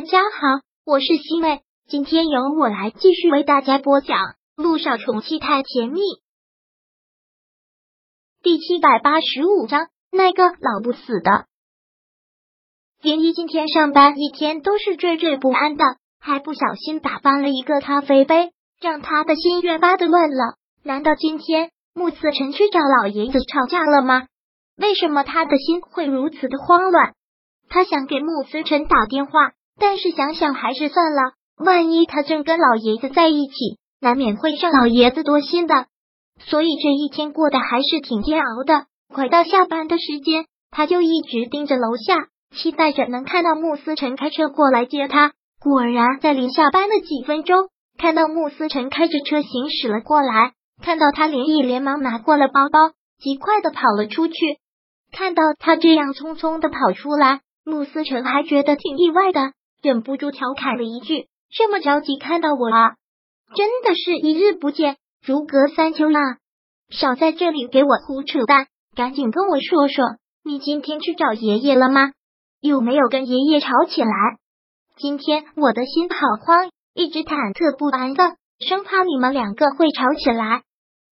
[0.00, 4.16] 大家好，我是西妹，今天由我来继续为大家播讲
[4.56, 6.00] 《路上宠妻太甜蜜》
[8.42, 9.88] 第七百八十五章。
[10.10, 11.44] 那个老不死的
[13.02, 15.84] 林一今天上班一天都是惴惴不安的，
[16.18, 20.56] 还不小心打翻了一个咖啡杯，让他的心越发的乱了。
[20.82, 24.28] 难道今天穆思辰去找老爷子吵架了吗？
[24.78, 27.12] 为什么他的心会如此的慌乱？
[27.68, 29.52] 他想给穆思辰打电话。
[29.80, 35.86] 但是想想还是算了，万一他正跟老爷子在一起，难免会让老爷子多心的。
[36.38, 38.84] 所以这一天过得还是挺煎熬的。
[39.12, 45.32] 快到下班的时间，他就一直盯着楼下，期待着能看到穆思辰开车过来接他。
[45.60, 54.34] 果然，在临下班的几分钟，看到穆思辰开着车行驶了过来，看到他连毅连忙拿过了包包，极快的跑了出去。
[55.10, 59.52] 看到他这样匆匆的跑出来，穆思辰还觉得挺意外的。
[59.82, 62.94] 忍不住调侃了一句：“这么着急看到我啊？
[63.54, 66.38] 真的是一日不见如隔三秋啊！
[66.90, 72.12] 少在这里给我胡扯淡，赶紧跟我说说，你今天去找爷爷了吗？
[72.60, 74.10] 有没有跟爷爷吵起来？
[74.96, 80.62] 今天我的心好慌，一直忐忑不安的，生怕你们两个会吵起来。”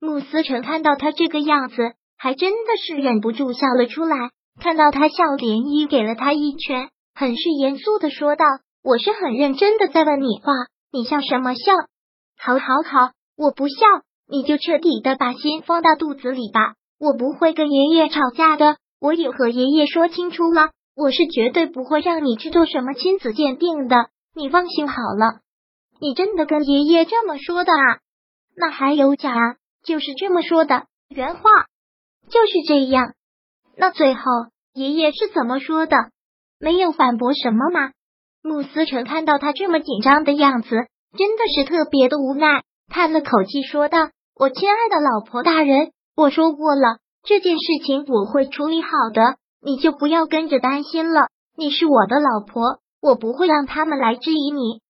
[0.00, 4.30] 穆思成看到他这个样子，还真的是忍不住笑了出来。
[4.60, 6.90] 看到他笑，连衣给了他一拳。
[7.18, 8.44] 很是严肃的说道
[8.80, 10.52] ：“我是很认真的在问你话，
[10.92, 11.72] 你笑什么笑？
[12.38, 13.74] 好，好，好，我不笑，
[14.28, 16.74] 你就彻底的把心放到肚子里吧。
[17.00, 23.96] 我不会跟爷爷吵架的，我也和爷爷说清楚了，我是绝对不会让你去做什么亲子鉴定的，
[24.36, 25.40] 你放心好了。
[26.00, 27.98] 你真的跟爷爷这么说的啊？
[28.56, 29.34] 那还有假？
[29.82, 31.42] 就是这么说的，原话
[32.30, 33.14] 就是这样。
[33.76, 34.22] 那最后
[34.72, 35.96] 爷爷是怎么说的？”
[36.60, 37.92] 没有反驳什么吗？
[38.42, 40.68] 慕思成看到他这么紧张的样子，
[41.16, 51.28] 真的是特别的无奈，叹了口气说道：“我亲爱的老婆大人，我说过了，这件事情我会处理好的，你就不要跟着担心了。
[51.56, 54.80] 你是我的老婆，我不会让他们来质疑你。”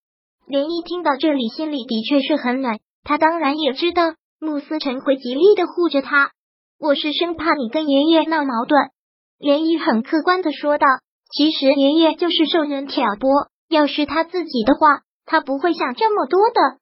[0.47, 2.78] 连一听到这里，心里的确是很暖。
[3.05, 6.31] 他当然也知道慕思成会极力的护着他，
[6.78, 8.91] 我是生怕你跟爷爷闹矛盾。
[9.39, 10.87] 连依很客观的说道。
[11.31, 16.78] 其实爷爷就是受人挑拨，要是他自己的话，他不会想这么多的。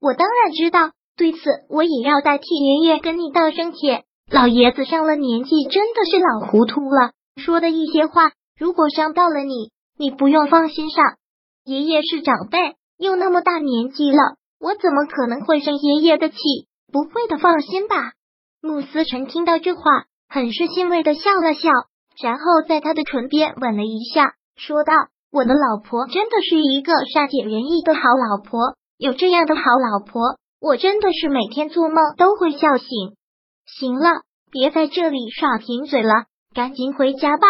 [0.00, 1.38] 我当然知道，对此
[1.68, 4.04] 我也要代替爷爷跟你道声歉。
[4.30, 11.04] 老爷子上了年纪，真的是老糊涂了，说的一些话，如果伤到了你，你不用放心上。
[11.64, 16.36] 爷爷是长辈，又那么大年纪了，我怎么可能会生爷爷的气？
[16.90, 18.12] 不会的，放心吧。
[18.62, 19.82] 慕思成听到这话，
[20.28, 21.68] 很是欣慰的笑了笑。
[22.22, 24.92] 然后在他的唇边吻了一下，说道
[25.32, 32.88] ：“我的老婆真的是一个善解人意的好老婆，有这样的好老婆，我真的是每天做梦都会笑醒。”
[33.66, 37.46] 行了，别在这里耍贫嘴了，赶紧回家吧。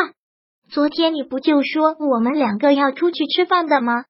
[0.71, 4.05] 昨天你不就说我们两个要出去吃饭的吗？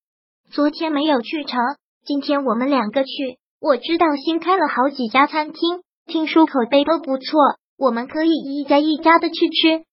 [0.51, 1.59] 昨天没有去成，
[2.05, 3.39] 今天我们两个去。
[3.61, 7.41] 我知道新开了好几家餐厅，听说口碑都不错，
[7.79, 9.85] 我们可以一家一家的去吃。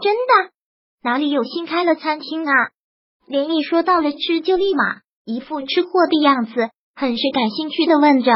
[0.00, 0.52] 真的？
[1.02, 2.52] 哪里有新开了餐厅啊？
[3.26, 8.32] 连毅说到了吃就立马一副吃货的样子，很是感兴趣的问着。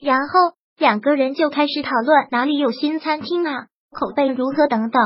[0.00, 5.02] 然后两个人就开始讨论哪里有新餐厅啊，口碑如何等等。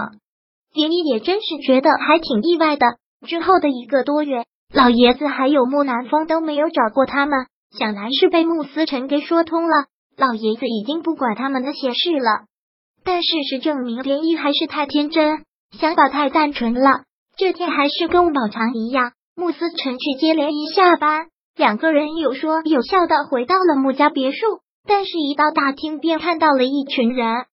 [0.72, 2.86] 连毅也真是觉得还挺意外的。
[3.26, 9.86] 之后的一个多月，老爷子还有木南风都没有找过他们，想来是被穆思辰给说通了。
[10.16, 12.47] 老爷子已经不管他们那些事了。
[13.04, 15.44] 但事实证明，连毅还是太天真。
[15.78, 17.04] 想法太单纯了。
[17.36, 24.38] 这天还是跟往常一样，穆思辰去接连一下班，两个人有说有笑的回到了穆家别墅。
[24.86, 27.44] 但是，一到大厅便看到了一群人，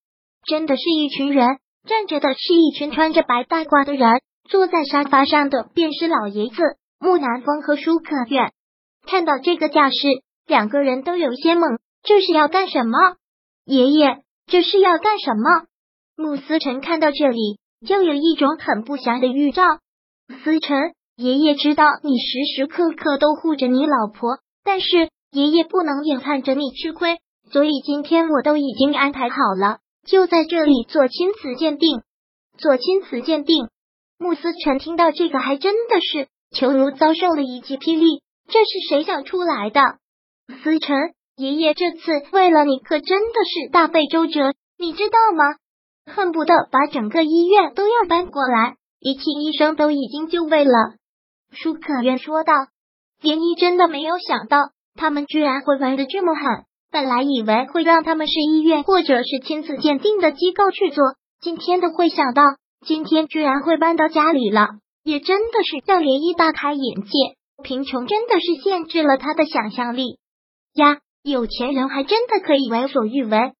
[0.45, 1.45] 真的是一群人，
[1.85, 6.61] 站着的是一群穿着白大褂的人，坐在沙发上的便是老爷子
[6.99, 8.51] 穆南风和舒可远。
[9.05, 9.95] 看到这个架势，
[10.45, 12.97] 两个人都有些懵，这是要干什么？
[13.65, 15.67] 爷爷，这是要干什么？
[16.15, 17.59] 穆思辰看到这里。
[17.85, 19.63] 就有一种很不祥的预兆。
[20.43, 27.17] 思辰，爷爷知道你时时刻刻都护着你老婆，但是爷爷不能眼看着你吃亏，
[27.51, 32.01] 所以今天我都已经安排好了，就在这里做亲子鉴定。
[32.57, 33.67] 做亲子鉴定，
[34.17, 36.27] 穆思辰听到这个还真的是
[36.59, 38.21] 犹如遭受了一记霹雳。
[38.49, 39.81] 这是谁想出来的？
[40.63, 40.95] 思辰，
[41.35, 45.43] 爷爷这次为了你可真的是大费周折，你知道吗？
[46.07, 50.71] 恨不得把整个医院都要搬过来，仪器医生都已经就位了。
[51.51, 52.53] 舒可愿说道
[53.21, 56.43] ：“连依真的没有想到，他们居然会玩的这么狠。
[56.89, 61.03] 本来以为会让他们是医院或者是亲子鉴定的机构去做，
[61.41, 62.41] 今天的会想到，
[62.85, 64.67] 今天居然会搬到家里了，
[65.03, 67.11] 也真的是让连依大开眼界。
[67.63, 70.19] 贫穷真的是限制了他的想象力
[70.73, 73.51] 呀，有钱人还真的可以为所欲为。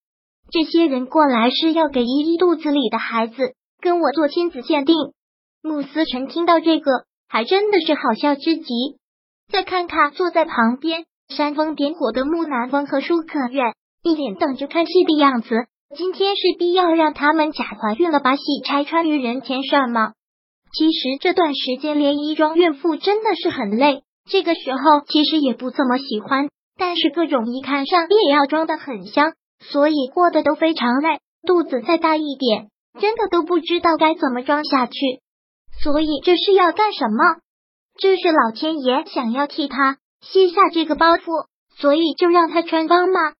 [0.50, 4.96] 这些人过来是要给依依肚子里的孩子跟我做亲子鉴定。
[5.62, 8.64] 穆思成听到这个，还真的是好笑之极。
[9.52, 13.62] 再看看坐在旁边煽风点火的木南风和舒可月，
[14.02, 15.66] 一脸等着看戏的样子。
[15.96, 20.12] 今天是必要让他们假怀孕了，把戏拆穿于人前算吗？
[20.72, 26.48] 其实这段时间连衣装孕妇真的是很累，这个时候其实也不怎么喜欢，
[26.78, 31.20] 但是各种一看上也要装的很香，所以过得都非常累。
[31.46, 32.68] 肚子再大一点，
[33.00, 34.94] 真的都不知道该怎么装下去。
[35.82, 37.40] 所以这是要干什么？
[37.96, 41.46] 这是老天爷想要替他卸下这个包袱，
[41.76, 43.32] 所以就让他穿帮吗？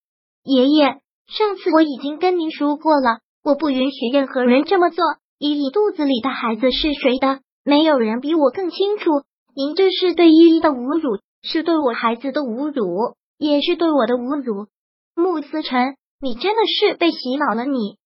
[0.44, 5.04] 爷爷，上次我已经跟您说过了，我不允许任何人这么做。
[5.38, 7.40] 依依肚子里的孩子是谁的？
[7.64, 9.10] 没有人比我更清楚。
[9.54, 14.66] 您这是对依依的侮辱，是对我孩子的侮辱，也是对我的侮辱。
[15.14, 17.64] 穆思辰，你真的是被洗脑了！
[17.64, 17.96] 你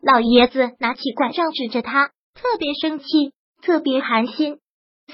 [0.00, 3.06] 老爷子拿起拐杖指着他，特别生气。
[3.62, 4.58] 特别寒心，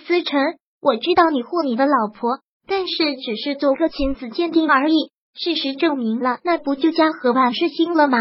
[0.05, 0.39] 思成，
[0.83, 5.11] 我知道你护你的老婆，但是只是做个亲子鉴定而已。
[5.35, 8.19] 事实证明了，那不就家和万事兴了吗？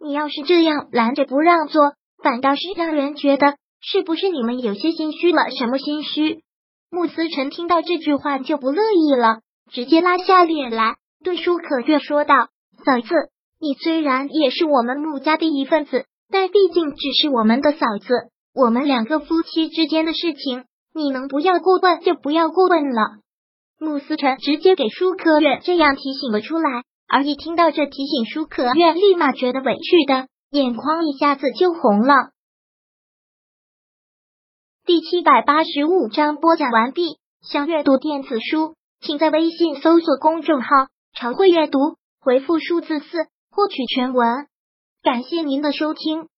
[0.00, 1.92] 你要是这样拦着不让做，
[2.22, 5.50] 反倒是让人觉得是不是你们有些心虚了？
[5.50, 6.42] 什么心虚？
[6.90, 9.40] 穆思成听到这句话就不乐意了，
[9.70, 12.34] 直接拉下脸来对舒可月说道
[12.86, 13.14] ：“嫂子，
[13.60, 23.20] 你虽然也是我们穆家的一份子，但毕竟只是我们的嫂子。”我们两个夫妻之间的事情，你能不要过问就不要过问了。
[23.78, 32.30] 穆思成直接给舒可月这样提醒了出来，而一听到这提醒，舒可月立马觉得委屈的眼眶一下子就红了。
[34.84, 37.18] 第七百八十五章播讲完毕。
[37.42, 40.68] 想阅读电子书，请在微信搜索公众号
[41.14, 41.78] “常会阅读”，
[42.20, 43.06] 回复数字四
[43.60, 44.46] 获取全文。
[45.02, 46.28] 感谢您的收听。